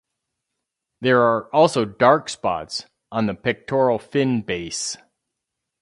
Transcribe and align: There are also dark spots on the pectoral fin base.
There 1.01 1.21
are 1.21 1.43
also 1.53 1.85
dark 1.85 2.27
spots 2.27 2.87
on 3.11 3.27
the 3.27 3.35
pectoral 3.35 3.99
fin 3.99 4.41
base. 4.41 4.97